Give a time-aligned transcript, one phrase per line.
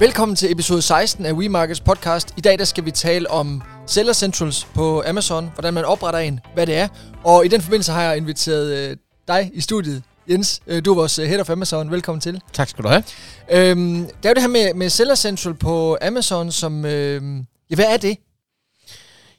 [0.00, 2.34] Velkommen til episode 16 af WeMarkets podcast.
[2.36, 6.40] I dag der skal vi tale om Seller Centrals på Amazon, hvordan man opretter en,
[6.54, 6.88] hvad det er.
[7.24, 8.96] Og i den forbindelse har jeg inviteret øh,
[9.28, 10.62] dig i studiet, Jens.
[10.66, 11.90] Øh, du er vores øh, head of Amazon.
[11.90, 12.40] Velkommen til.
[12.52, 13.02] Tak skal du have.
[13.50, 16.84] Øhm, det er jo det her med, med Seller Central på Amazon, som...
[16.84, 17.22] Øh,
[17.70, 18.16] ja, hvad er det?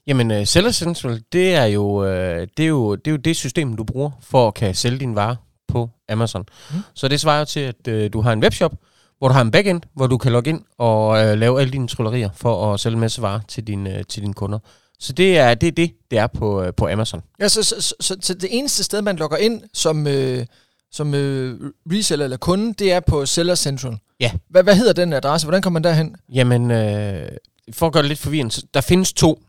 [0.08, 3.36] Jamen, uh, Seller Central, det er, jo, uh, det, er jo, det er jo det
[3.36, 5.36] system, du bruger for at kan sælge dine varer
[5.68, 6.46] på Amazon.
[6.72, 6.78] Mm.
[6.94, 8.74] Så det svarer til, at uh, du har en webshop,
[9.20, 11.88] hvor du har en backend, hvor du kan logge ind og uh, lave alle dine
[11.88, 14.60] tryllerier for at sælge en masse varer til, din, uh, til dine kunder.
[15.00, 17.22] Så det er det, det, det er på, uh, på Amazon.
[17.40, 20.46] Ja, så, så, så, så, så det eneste sted, man logger ind som, øh,
[20.92, 21.60] som øh,
[21.92, 23.98] reseller eller kunde, det er på Seller Central.
[24.20, 24.32] Ja.
[24.50, 25.46] Hvad, hvad hedder den adresse?
[25.48, 26.16] Hvordan kommer man derhen?
[26.34, 27.28] Jamen, uh,
[27.74, 29.40] for at gøre det lidt forvirrende, der findes to.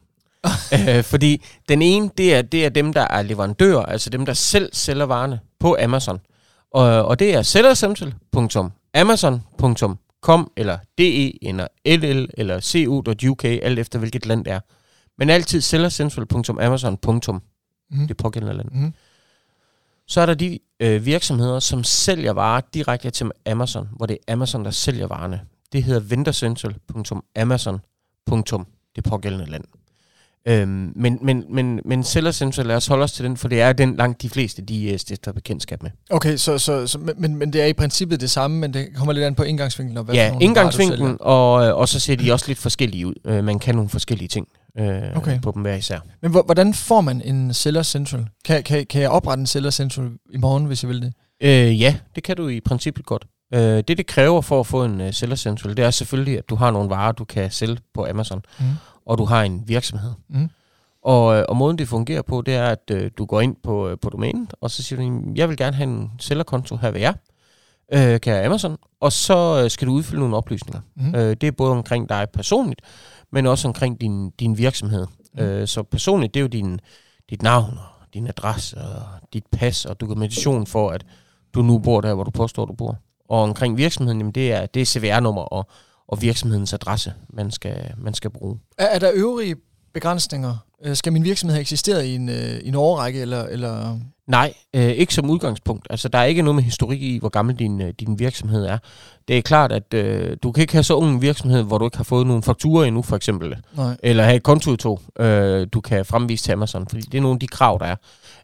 [0.73, 4.33] uh, fordi den ene, det er, det er dem, der er leverandører, altså dem, der
[4.33, 6.21] selv sælger varerne på Amazon.
[6.75, 7.43] Og, og det er
[8.95, 14.61] sellercentral.amazon.com eller de eller ll eller cu.uk, alt efter hvilket land det er.
[15.19, 16.99] Men altid sellercentral.amazon.
[17.91, 18.09] Mhm.
[18.09, 18.69] Det pågældende land.
[18.73, 18.95] Mhm.
[20.07, 24.33] Så er der de øh, virksomheder, som sælger varer direkte til Amazon, hvor det er
[24.33, 25.41] Amazon, der sælger varerne.
[25.73, 27.81] Det hedder vendercentral.amazon.
[28.97, 29.65] Det pågældende land.
[30.47, 33.61] Øhm, men, men, men, men Seller Central, lad os holde os til den, for det
[33.61, 35.91] er den langt de fleste, de øh, stifter bekendtskab med.
[36.11, 39.13] Okay, så, så, så men, men det er i princippet det samme, men det kommer
[39.13, 39.99] lidt an på indgangsvinklen.
[39.99, 43.15] Og hvad ja, indgangsvinklen, og, øh, og så ser de også lidt forskellige ud.
[43.27, 45.41] Øh, man kan nogle forskellige ting øh, Okay.
[45.41, 45.99] på dem hver især.
[46.23, 48.27] Men hvor- hvordan får man en Seller Central?
[48.45, 51.13] Kan, kan, kan jeg oprette en Seller Central i morgen, hvis jeg vil det?
[51.43, 53.27] Øh, ja, det kan du i princippet godt.
[53.55, 56.49] Øh, det, det kræver for at få en uh, Seller Central, det er selvfølgelig, at
[56.51, 58.65] du har nogle varer, du kan sælge på Amazon, Mm.
[59.07, 60.13] og du har en virksomhed.
[60.29, 60.49] Mm.
[61.03, 63.89] Og, øh, og måden det fungerer på, det er, at øh, du går ind på,
[63.89, 66.91] øh, på domænet, og så siger du, "Jamen, jeg vil gerne have en sælgerkonto her
[66.91, 67.13] ved jer,
[67.93, 70.81] øh, kære Amazon, og så øh, skal du udfylde nogle oplysninger.
[70.97, 71.15] Mm.
[71.15, 72.81] Øh, det er både omkring dig personligt,
[73.33, 75.07] men også omkring din, din virksomhed.
[75.35, 75.41] Mm.
[75.43, 76.81] Øh, så personligt, det er jo din,
[77.31, 81.07] dit navn, og din adresse, og dit pas, og dokumentation for, at
[81.55, 82.97] du nu bor der, hvor du påstår, du bor.
[83.29, 85.71] Og omkring virksomheden, jamen det er, det er CVR-nummer og,
[86.09, 88.59] og virksomhedens adresse, man skal, man skal bruge.
[88.79, 89.57] Er, er der øvrige
[89.95, 90.57] begrænsninger?
[90.85, 94.89] Øh, Skal min virksomhed have eksisteret i en, øh, en årrække, eller, eller Nej, øh,
[94.89, 95.87] ikke som udgangspunkt.
[95.91, 98.79] Altså, der er ikke noget med historik i, hvor gammel din, øh, din virksomhed er.
[99.29, 101.85] Det er klart, at øh, du kan ikke have så ung en virksomhed, hvor du
[101.85, 103.57] ikke har fået nogle fakturer endnu, for eksempel.
[103.77, 103.97] nej?
[104.03, 106.87] Eller have et kontoudtog, øh, du kan fremvise til Amazon.
[106.89, 107.97] Fordi det er nogle af de krav, der er,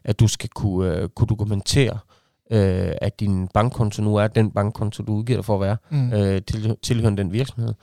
[0.03, 2.14] at du skal kunne, øh, kunne dokumentere, øh,
[2.51, 6.13] at din bankkonto nu er den bankkonto, du udgiver dig for at være, Mm.
[6.13, 7.73] øh, til, tilhørende den virksomhed.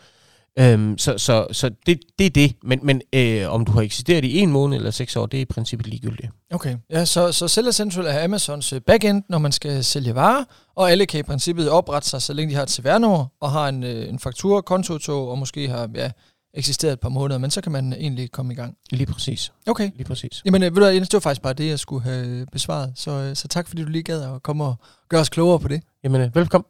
[0.58, 2.54] Øhm, så så, så det, det er det.
[2.62, 5.42] Men, men øh, om du har eksisteret i en måned eller seks år, det er
[5.42, 6.28] i princippet ligegyldigt.
[6.50, 10.44] Okay, ja, så, så Seller Central er Amazons øh, backend, når man skal sælge varer,
[10.76, 13.68] og alle kan i princippet oprette sig, så længe de har et CVR-nummer, og har
[13.68, 16.10] en, øh, en faktura, kontotog, og måske har ja,
[16.54, 18.76] eksisteret et par måneder, men så kan man egentlig komme i gang.
[18.90, 19.52] Lige præcis.
[19.66, 19.90] Okay.
[19.96, 20.42] Lige præcis.
[20.44, 23.10] Jamen, øh, ved du hvad, det var faktisk bare det, jeg skulle have besvaret, så,
[23.10, 24.74] øh, så tak fordi du lige gad at komme og
[25.08, 25.82] gøre os klogere på det.
[26.04, 26.66] Jamen, øh, velkommen.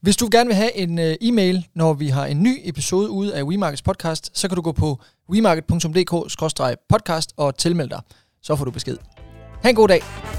[0.00, 3.34] Hvis du gerne vil have en øh, e-mail, når vi har en ny episode ude
[3.34, 5.00] af WeMarkets podcast, så kan du gå på
[5.30, 8.00] wemarket.dk-podcast og tilmelde dig.
[8.42, 8.96] Så får du besked.
[9.62, 10.29] Ha' en god dag.